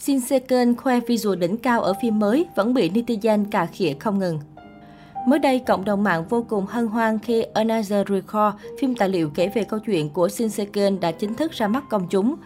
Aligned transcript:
Shin 0.00 0.20
Se 0.20 0.38
Keun 0.38 0.76
khoe 0.76 1.00
visual 1.00 1.38
đỉnh 1.38 1.56
cao 1.56 1.82
ở 1.82 1.94
phim 2.02 2.18
mới 2.18 2.46
vẫn 2.54 2.74
bị 2.74 2.90
netizen 2.90 3.44
cà 3.50 3.66
khịa 3.66 3.94
không 4.00 4.18
ngừng. 4.18 4.40
Mới 5.26 5.38
đây, 5.38 5.58
cộng 5.58 5.84
đồng 5.84 6.04
mạng 6.04 6.24
vô 6.28 6.44
cùng 6.48 6.66
hân 6.66 6.86
hoan 6.86 7.18
khi 7.18 7.42
Another 7.42 8.08
Record, 8.08 8.56
phim 8.80 8.94
tài 8.94 9.08
liệu 9.08 9.30
kể 9.34 9.48
về 9.54 9.64
câu 9.64 9.80
chuyện 9.80 10.10
của 10.10 10.28
Shin 10.28 10.48
Se 10.48 10.64
Keun 10.64 11.00
đã 11.00 11.12
chính 11.12 11.34
thức 11.34 11.52
ra 11.52 11.68
mắt 11.68 11.84
công 11.90 12.08
chúng. 12.08 12.36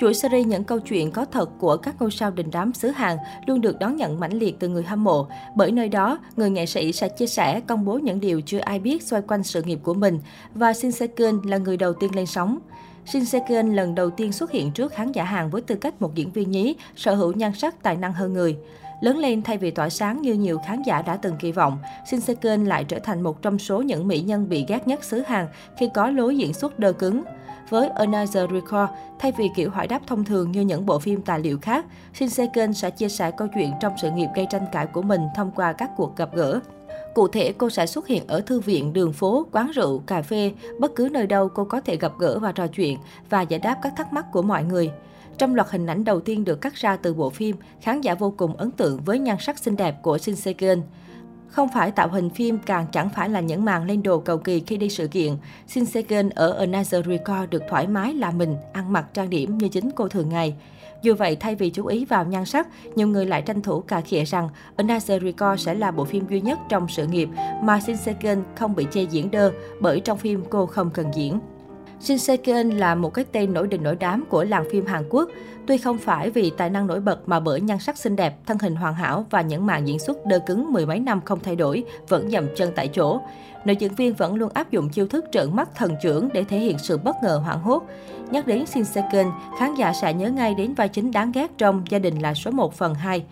Chuỗi 0.00 0.14
series 0.14 0.46
những 0.46 0.64
câu 0.64 0.80
chuyện 0.80 1.10
có 1.10 1.24
thật 1.24 1.50
của 1.58 1.76
các 1.76 1.94
ngôi 2.00 2.10
sao 2.10 2.30
đình 2.30 2.50
đám 2.52 2.72
xứ 2.72 2.88
Hàn 2.88 3.16
luôn 3.46 3.60
được 3.60 3.78
đón 3.78 3.96
nhận 3.96 4.20
mãnh 4.20 4.32
liệt 4.32 4.56
từ 4.58 4.68
người 4.68 4.82
hâm 4.82 5.04
mộ. 5.04 5.26
Bởi 5.56 5.72
nơi 5.72 5.88
đó, 5.88 6.18
người 6.36 6.50
nghệ 6.50 6.66
sĩ 6.66 6.92
sẽ 6.92 7.08
chia 7.08 7.26
sẻ, 7.26 7.60
công 7.60 7.84
bố 7.84 7.98
những 7.98 8.20
điều 8.20 8.40
chưa 8.40 8.58
ai 8.58 8.78
biết 8.78 9.02
xoay 9.02 9.22
quanh 9.22 9.42
sự 9.42 9.62
nghiệp 9.62 9.78
của 9.82 9.94
mình. 9.94 10.18
Và 10.54 10.72
Shin 10.72 10.92
Se 10.92 11.06
Keun 11.06 11.40
là 11.44 11.56
người 11.56 11.76
đầu 11.76 11.92
tiên 11.92 12.14
lên 12.14 12.26
sóng. 12.26 12.58
Shin 13.06 13.24
Se-kyun 13.24 13.74
lần 13.74 13.94
đầu 13.94 14.10
tiên 14.10 14.32
xuất 14.32 14.50
hiện 14.50 14.70
trước 14.70 14.92
khán 14.92 15.12
giả 15.12 15.24
Hàn 15.24 15.50
với 15.50 15.62
tư 15.62 15.74
cách 15.74 16.02
một 16.02 16.14
diễn 16.14 16.30
viên 16.30 16.50
nhí, 16.50 16.76
sở 16.96 17.14
hữu 17.14 17.32
nhan 17.32 17.54
sắc 17.54 17.82
tài 17.82 17.96
năng 17.96 18.12
hơn 18.12 18.32
người. 18.32 18.56
Lớn 19.00 19.18
lên 19.18 19.42
thay 19.42 19.58
vì 19.58 19.70
tỏa 19.70 19.88
sáng 19.90 20.22
như 20.22 20.34
nhiều 20.34 20.58
khán 20.66 20.82
giả 20.82 21.02
đã 21.02 21.16
từng 21.16 21.36
kỳ 21.38 21.52
vọng, 21.52 21.78
Shin 22.10 22.20
Se-kyun 22.20 22.64
lại 22.64 22.84
trở 22.84 22.98
thành 22.98 23.22
một 23.22 23.42
trong 23.42 23.58
số 23.58 23.82
những 23.82 24.08
mỹ 24.08 24.20
nhân 24.20 24.48
bị 24.48 24.64
ghét 24.68 24.88
nhất 24.88 25.04
xứ 25.04 25.22
Hàn 25.26 25.46
khi 25.78 25.90
có 25.94 26.10
lối 26.10 26.36
diễn 26.36 26.52
xuất 26.54 26.78
đơ 26.78 26.92
cứng. 26.92 27.22
Với 27.68 27.88
Another 27.88 28.50
Record, 28.52 28.92
thay 29.18 29.32
vì 29.32 29.50
kiểu 29.56 29.70
hỏi 29.70 29.86
đáp 29.86 30.00
thông 30.06 30.24
thường 30.24 30.52
như 30.52 30.60
những 30.60 30.86
bộ 30.86 30.98
phim 30.98 31.22
tài 31.22 31.40
liệu 31.40 31.58
khác, 31.58 31.86
Shin 32.14 32.28
Se-kyun 32.28 32.72
sẽ 32.72 32.90
chia 32.90 33.08
sẻ 33.08 33.30
câu 33.30 33.48
chuyện 33.54 33.72
trong 33.80 33.92
sự 34.02 34.10
nghiệp 34.10 34.28
gây 34.34 34.46
tranh 34.50 34.66
cãi 34.72 34.86
của 34.86 35.02
mình 35.02 35.20
thông 35.36 35.50
qua 35.50 35.72
các 35.72 35.90
cuộc 35.96 36.16
gặp 36.16 36.34
gỡ. 36.34 36.60
Cụ 37.14 37.28
thể, 37.28 37.52
cô 37.58 37.70
sẽ 37.70 37.86
xuất 37.86 38.06
hiện 38.06 38.26
ở 38.26 38.40
thư 38.40 38.60
viện, 38.60 38.92
đường 38.92 39.12
phố, 39.12 39.46
quán 39.52 39.70
rượu, 39.74 40.02
cà 40.06 40.22
phê, 40.22 40.52
bất 40.78 40.94
cứ 40.96 41.08
nơi 41.12 41.26
đâu 41.26 41.48
cô 41.48 41.64
có 41.64 41.80
thể 41.80 41.96
gặp 41.96 42.12
gỡ 42.18 42.38
và 42.38 42.52
trò 42.52 42.66
chuyện 42.66 42.98
và 43.30 43.42
giải 43.42 43.60
đáp 43.60 43.78
các 43.82 43.92
thắc 43.96 44.12
mắc 44.12 44.26
của 44.32 44.42
mọi 44.42 44.64
người. 44.64 44.90
Trong 45.38 45.54
loạt 45.54 45.70
hình 45.70 45.86
ảnh 45.86 46.04
đầu 46.04 46.20
tiên 46.20 46.44
được 46.44 46.60
cắt 46.60 46.74
ra 46.74 46.96
từ 46.96 47.14
bộ 47.14 47.30
phim, 47.30 47.56
khán 47.80 48.00
giả 48.00 48.14
vô 48.14 48.34
cùng 48.36 48.56
ấn 48.56 48.70
tượng 48.70 49.00
với 49.04 49.18
nhan 49.18 49.36
sắc 49.40 49.58
xinh 49.58 49.76
đẹp 49.76 50.02
của 50.02 50.18
Shin 50.18 50.36
Se 50.36 50.52
Kyun. 50.52 50.82
Không 51.52 51.68
phải 51.74 51.90
tạo 51.90 52.08
hình 52.08 52.30
phim 52.30 52.58
càng 52.58 52.86
chẳng 52.92 53.08
phải 53.08 53.28
là 53.28 53.40
những 53.40 53.64
màn 53.64 53.84
lên 53.84 54.02
đồ 54.02 54.18
cầu 54.18 54.38
kỳ 54.38 54.60
khi 54.60 54.76
đi 54.76 54.88
sự 54.88 55.06
kiện. 55.06 55.36
Shin 55.68 55.84
Se 55.84 56.02
Keun 56.02 56.28
ở 56.28 56.52
Another 56.52 57.06
Record 57.06 57.50
được 57.50 57.62
thoải 57.68 57.86
mái 57.86 58.14
là 58.14 58.30
mình, 58.30 58.56
ăn 58.72 58.92
mặc 58.92 59.06
trang 59.14 59.30
điểm 59.30 59.58
như 59.58 59.68
chính 59.68 59.90
cô 59.90 60.08
thường 60.08 60.28
ngày. 60.28 60.54
Dù 61.02 61.14
vậy, 61.14 61.36
thay 61.36 61.54
vì 61.54 61.70
chú 61.70 61.86
ý 61.86 62.04
vào 62.04 62.24
nhan 62.24 62.44
sắc, 62.44 62.68
nhiều 62.94 63.08
người 63.08 63.26
lại 63.26 63.42
tranh 63.42 63.62
thủ 63.62 63.80
cà 63.80 64.00
khịa 64.00 64.24
rằng 64.24 64.48
Another 64.76 65.22
Record 65.22 65.64
sẽ 65.66 65.74
là 65.74 65.90
bộ 65.90 66.04
phim 66.04 66.28
duy 66.28 66.40
nhất 66.40 66.58
trong 66.68 66.88
sự 66.88 67.06
nghiệp 67.06 67.28
mà 67.62 67.80
Shin 67.80 67.96
Se 67.96 68.12
Keun 68.12 68.42
không 68.56 68.74
bị 68.74 68.86
chê 68.90 69.02
diễn 69.02 69.30
đơ 69.30 69.52
bởi 69.80 70.00
trong 70.00 70.18
phim 70.18 70.44
cô 70.50 70.66
không 70.66 70.90
cần 70.90 71.06
diễn. 71.14 71.40
Shin 72.02 72.18
Se 72.18 72.36
Keun 72.36 72.70
là 72.70 72.94
một 72.94 73.14
cái 73.14 73.24
tên 73.32 73.54
nổi 73.54 73.66
đình 73.66 73.82
nổi 73.82 73.96
đám 74.00 74.24
của 74.28 74.44
làng 74.44 74.64
phim 74.70 74.86
Hàn 74.86 75.04
Quốc. 75.10 75.28
Tuy 75.66 75.78
không 75.78 75.98
phải 75.98 76.30
vì 76.30 76.52
tài 76.56 76.70
năng 76.70 76.86
nổi 76.86 77.00
bật 77.00 77.28
mà 77.28 77.40
bởi 77.40 77.60
nhan 77.60 77.78
sắc 77.78 77.98
xinh 77.98 78.16
đẹp, 78.16 78.46
thân 78.46 78.58
hình 78.58 78.76
hoàn 78.76 78.94
hảo 78.94 79.26
và 79.30 79.40
những 79.40 79.66
màn 79.66 79.88
diễn 79.88 79.98
xuất 79.98 80.26
đơ 80.26 80.38
cứng 80.38 80.72
mười 80.72 80.86
mấy 80.86 81.00
năm 81.00 81.20
không 81.24 81.40
thay 81.42 81.56
đổi, 81.56 81.84
vẫn 82.08 82.30
dầm 82.30 82.46
chân 82.56 82.72
tại 82.76 82.88
chỗ. 82.88 83.20
Nữ 83.64 83.72
diễn 83.78 83.94
viên 83.94 84.14
vẫn 84.14 84.34
luôn 84.34 84.50
áp 84.54 84.70
dụng 84.70 84.88
chiêu 84.88 85.06
thức 85.06 85.24
trợn 85.32 85.56
mắt 85.56 85.68
thần 85.74 85.94
trưởng 86.02 86.28
để 86.32 86.44
thể 86.44 86.58
hiện 86.58 86.78
sự 86.78 86.98
bất 86.98 87.16
ngờ 87.22 87.40
hoảng 87.44 87.62
hốt. 87.62 87.82
Nhắc 88.30 88.46
đến 88.46 88.66
Shin 88.66 88.84
Se 88.84 89.08
Keun, 89.12 89.26
khán 89.58 89.74
giả 89.74 89.92
sẽ 89.92 90.14
nhớ 90.14 90.30
ngay 90.30 90.54
đến 90.54 90.74
vai 90.74 90.88
chính 90.88 91.10
đáng 91.10 91.32
ghét 91.32 91.50
trong 91.58 91.84
Gia 91.88 91.98
đình 91.98 92.22
là 92.22 92.34
số 92.34 92.50
1 92.50 92.74
phần 92.74 92.94
2. 92.94 93.24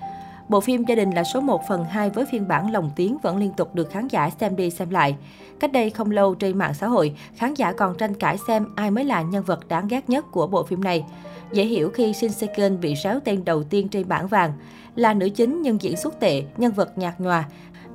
Bộ 0.50 0.60
phim 0.60 0.84
Gia 0.84 0.94
đình 0.94 1.10
là 1.10 1.24
số 1.24 1.40
1 1.40 1.68
phần 1.68 1.84
2 1.84 2.10
với 2.10 2.24
phiên 2.26 2.48
bản 2.48 2.72
lồng 2.72 2.90
tiếng 2.96 3.18
vẫn 3.22 3.36
liên 3.36 3.52
tục 3.56 3.74
được 3.74 3.90
khán 3.90 4.08
giả 4.08 4.30
xem 4.40 4.56
đi 4.56 4.70
xem 4.70 4.90
lại. 4.90 5.16
Cách 5.60 5.72
đây 5.72 5.90
không 5.90 6.10
lâu 6.10 6.34
trên 6.34 6.58
mạng 6.58 6.74
xã 6.74 6.86
hội, 6.86 7.14
khán 7.36 7.54
giả 7.54 7.72
còn 7.72 7.96
tranh 7.96 8.14
cãi 8.14 8.38
xem 8.46 8.66
ai 8.76 8.90
mới 8.90 9.04
là 9.04 9.22
nhân 9.22 9.44
vật 9.44 9.68
đáng 9.68 9.88
ghét 9.88 10.10
nhất 10.10 10.24
của 10.32 10.46
bộ 10.46 10.62
phim 10.62 10.84
này. 10.84 11.04
Dễ 11.52 11.64
hiểu 11.64 11.90
khi 11.90 12.12
Shin 12.12 12.32
Se 12.32 12.46
Keun 12.46 12.80
bị 12.80 12.94
réo 13.04 13.20
tên 13.24 13.44
đầu 13.44 13.62
tiên 13.62 13.88
trên 13.88 14.08
bảng 14.08 14.26
vàng. 14.26 14.52
Là 14.96 15.14
nữ 15.14 15.28
chính 15.28 15.62
nhưng 15.62 15.82
diễn 15.82 15.96
xuất 15.96 16.20
tệ, 16.20 16.42
nhân 16.56 16.72
vật 16.72 16.98
nhạt 16.98 17.20
nhòa. 17.20 17.44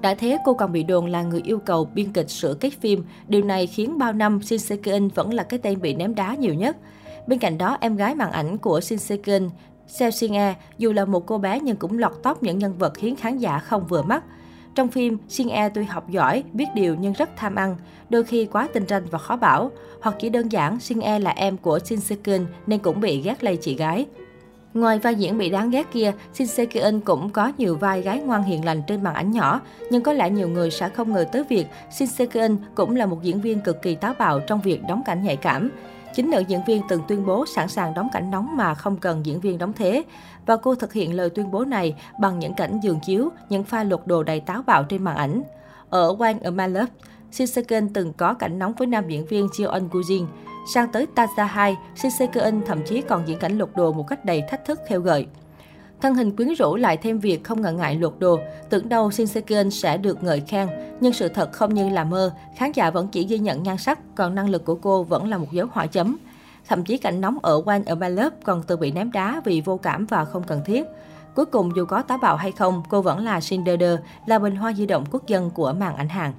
Đã 0.01 0.15
thế, 0.15 0.37
cô 0.45 0.53
còn 0.53 0.71
bị 0.71 0.83
đồn 0.83 1.05
là 1.05 1.23
người 1.23 1.41
yêu 1.45 1.59
cầu 1.59 1.85
biên 1.85 2.13
kịch 2.13 2.29
sửa 2.29 2.53
kết 2.53 2.73
phim. 2.81 3.03
Điều 3.27 3.43
này 3.43 3.67
khiến 3.67 3.97
bao 3.97 4.13
năm 4.13 4.41
Shin 4.41 4.59
Se 4.59 4.75
Keun 4.75 5.07
vẫn 5.07 5.33
là 5.33 5.43
cái 5.43 5.59
tên 5.59 5.81
bị 5.81 5.93
ném 5.93 6.15
đá 6.15 6.35
nhiều 6.35 6.53
nhất. 6.53 6.77
Bên 7.27 7.39
cạnh 7.39 7.57
đó, 7.57 7.77
em 7.81 7.95
gái 7.95 8.15
màn 8.15 8.31
ảnh 8.31 8.57
của 8.57 8.81
Shin 8.81 8.99
Se 8.99 9.17
Keun, 9.17 9.49
Seo 9.87 10.11
Shin 10.11 10.33
E, 10.33 10.55
dù 10.77 10.93
là 10.93 11.05
một 11.05 11.25
cô 11.25 11.37
bé 11.37 11.59
nhưng 11.59 11.75
cũng 11.75 11.99
lọt 11.99 12.11
top 12.23 12.43
những 12.43 12.59
nhân 12.59 12.77
vật 12.77 12.93
khiến 12.95 13.15
khán 13.15 13.37
giả 13.37 13.59
không 13.59 13.87
vừa 13.87 14.01
mắt. 14.01 14.23
Trong 14.75 14.87
phim, 14.87 15.17
Shin 15.29 15.47
E 15.47 15.69
tuy 15.69 15.83
học 15.83 16.09
giỏi, 16.09 16.43
biết 16.53 16.65
điều 16.75 16.95
nhưng 16.95 17.13
rất 17.13 17.29
tham 17.37 17.55
ăn, 17.55 17.75
đôi 18.09 18.23
khi 18.23 18.45
quá 18.45 18.67
tinh 18.73 18.85
ranh 18.87 19.05
và 19.11 19.17
khó 19.17 19.35
bảo. 19.35 19.71
Hoặc 20.01 20.15
chỉ 20.19 20.29
đơn 20.29 20.51
giản, 20.51 20.79
Shin 20.79 20.99
E 20.99 21.19
là 21.19 21.31
em 21.31 21.57
của 21.57 21.79
Shin 21.79 21.99
Se 21.99 22.15
Kyun 22.15 22.45
nên 22.67 22.79
cũng 22.79 22.99
bị 22.99 23.21
ghét 23.21 23.43
lây 23.43 23.57
chị 23.57 23.75
gái. 23.75 24.05
Ngoài 24.73 24.99
vai 24.99 25.15
diễn 25.15 25.37
bị 25.37 25.49
đáng 25.49 25.69
ghét 25.69 25.87
kia, 25.91 26.11
Shin 26.33 26.47
Se 26.47 26.65
Kyun 26.65 26.99
cũng 26.99 27.29
có 27.29 27.51
nhiều 27.57 27.77
vai 27.77 28.01
gái 28.01 28.19
ngoan 28.19 28.43
hiền 28.43 28.65
lành 28.65 28.81
trên 28.87 29.03
màn 29.03 29.13
ảnh 29.13 29.31
nhỏ, 29.31 29.61
nhưng 29.89 30.03
có 30.03 30.13
lẽ 30.13 30.29
nhiều 30.29 30.49
người 30.49 30.71
sẽ 30.71 30.89
không 30.89 31.13
ngờ 31.13 31.25
tới 31.31 31.43
việc 31.49 31.65
Shin 31.91 32.07
Se 32.07 32.25
Kyun 32.25 32.57
cũng 32.75 32.95
là 32.95 33.05
một 33.05 33.23
diễn 33.23 33.41
viên 33.41 33.61
cực 33.61 33.81
kỳ 33.81 33.95
táo 33.95 34.13
bạo 34.19 34.39
trong 34.39 34.61
việc 34.61 34.81
đóng 34.87 35.01
cảnh 35.05 35.23
nhạy 35.23 35.35
cảm. 35.35 35.71
Chính 36.15 36.29
nữ 36.29 36.39
diễn 36.47 36.59
viên 36.67 36.81
từng 36.89 37.01
tuyên 37.07 37.25
bố 37.25 37.45
sẵn 37.45 37.67
sàng 37.67 37.93
đóng 37.93 38.09
cảnh 38.13 38.31
nóng 38.31 38.57
mà 38.57 38.75
không 38.75 38.97
cần 38.97 39.25
diễn 39.25 39.39
viên 39.39 39.57
đóng 39.57 39.73
thế. 39.73 40.03
Và 40.45 40.57
cô 40.57 40.75
thực 40.75 40.93
hiện 40.93 41.13
lời 41.13 41.29
tuyên 41.29 41.51
bố 41.51 41.65
này 41.65 41.95
bằng 42.19 42.39
những 42.39 42.53
cảnh 42.53 42.79
giường 42.83 42.99
chiếu, 43.05 43.29
những 43.49 43.63
pha 43.63 43.83
lột 43.83 44.01
đồ 44.05 44.23
đầy 44.23 44.39
táo 44.39 44.61
bạo 44.61 44.83
trên 44.83 45.03
màn 45.03 45.15
ảnh. 45.15 45.43
Ở 45.89 46.15
One 46.19 46.33
of 46.33 46.55
My 46.55 46.67
Love, 46.67 46.91
Shin 47.31 47.89
từng 47.93 48.13
có 48.13 48.33
cảnh 48.33 48.59
nóng 48.59 48.73
với 48.73 48.87
nam 48.87 49.07
diễn 49.07 49.25
viên 49.25 49.47
Jeon 49.47 49.89
Gujin. 49.89 50.25
Sang 50.73 50.91
tới 50.91 51.07
Taza 51.15 51.45
2, 51.45 51.77
Shin 51.95 52.61
thậm 52.65 52.83
chí 52.85 53.01
còn 53.01 53.27
diễn 53.27 53.39
cảnh 53.39 53.57
lột 53.57 53.69
đồ 53.75 53.91
một 53.91 54.07
cách 54.07 54.25
đầy 54.25 54.43
thách 54.49 54.65
thức 54.65 54.79
khêu 54.87 55.01
gợi. 55.01 55.27
Thân 56.05 56.15
hình 56.15 56.35
quyến 56.35 56.53
rũ 56.53 56.75
lại 56.75 56.97
thêm 56.97 57.19
việc 57.19 57.43
không 57.43 57.61
ngần 57.61 57.77
ngại 57.77 57.95
lột 57.95 58.15
đồ, 58.19 58.39
tưởng 58.69 58.89
đâu 58.89 59.11
Shin 59.11 59.27
Se 59.27 59.41
Keun 59.41 59.71
sẽ 59.71 59.97
được 59.97 60.23
ngợi 60.23 60.39
khen, 60.39 60.67
nhưng 60.99 61.13
sự 61.13 61.29
thật 61.29 61.51
không 61.51 61.73
như 61.73 61.89
là 61.89 62.03
mơ, 62.03 62.33
khán 62.57 62.71
giả 62.71 62.89
vẫn 62.89 63.07
chỉ 63.07 63.25
ghi 63.25 63.37
nhận 63.37 63.63
nhan 63.63 63.77
sắc, 63.77 63.99
còn 64.15 64.35
năng 64.35 64.49
lực 64.49 64.65
của 64.65 64.75
cô 64.75 65.03
vẫn 65.03 65.29
là 65.29 65.37
một 65.37 65.51
dấu 65.51 65.67
hỏi 65.71 65.87
chấm. 65.87 66.17
Thậm 66.67 66.83
chí 66.83 66.97
cảnh 66.97 67.21
nóng 67.21 67.37
ở 67.41 67.61
One 67.65 67.81
ở 67.85 67.95
My 67.95 68.09
Love 68.09 68.35
còn 68.43 68.63
từng 68.63 68.79
bị 68.79 68.91
ném 68.91 69.11
đá 69.11 69.41
vì 69.45 69.61
vô 69.61 69.77
cảm 69.77 70.05
và 70.05 70.25
không 70.25 70.43
cần 70.43 70.61
thiết. 70.65 70.85
Cuối 71.35 71.45
cùng 71.45 71.71
dù 71.75 71.85
có 71.85 72.01
táo 72.01 72.17
bạo 72.17 72.35
hay 72.35 72.51
không, 72.51 72.83
cô 72.89 73.01
vẫn 73.01 73.25
là 73.25 73.39
Cinderella, 73.39 73.97
là 74.25 74.39
bình 74.39 74.55
hoa 74.55 74.73
di 74.73 74.85
động 74.85 75.05
quốc 75.11 75.27
dân 75.27 75.49
của 75.49 75.73
màn 75.73 75.95
ảnh 75.95 76.09
hàng. 76.09 76.33